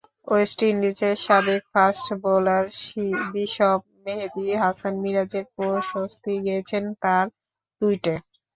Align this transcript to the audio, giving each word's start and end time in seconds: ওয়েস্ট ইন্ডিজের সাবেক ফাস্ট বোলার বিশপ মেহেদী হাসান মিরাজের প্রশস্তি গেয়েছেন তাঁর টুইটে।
ওয়েস্ট 0.27 0.59
ইন্ডিজের 0.65 1.15
সাবেক 1.25 1.61
ফাস্ট 1.73 2.05
বোলার 2.23 2.65
বিশপ 3.33 3.79
মেহেদী 4.03 4.45
হাসান 4.61 4.93
মিরাজের 5.03 5.45
প্রশস্তি 5.53 6.33
গেয়েছেন 6.45 6.83
তাঁর 7.03 7.25
টুইটে। 7.81 8.15